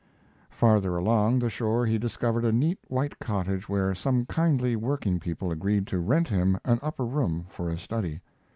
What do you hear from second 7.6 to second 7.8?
a